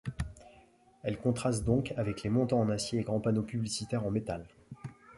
[1.03, 4.47] Elle contraste donc avec les montants en acier et grand panneaux publicitaires en métal.